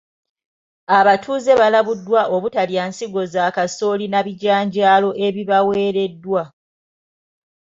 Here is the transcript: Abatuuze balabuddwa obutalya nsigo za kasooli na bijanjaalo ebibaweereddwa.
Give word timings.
Abatuuze 0.97 1.51
balabuddwa 1.61 2.21
obutalya 2.35 2.81
nsigo 2.89 3.21
za 3.33 3.45
kasooli 3.55 4.05
na 4.09 4.19
bijanjaalo 4.25 5.09
ebibaweereddwa. 5.25 6.43